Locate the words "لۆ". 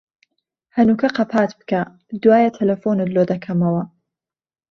3.15-3.21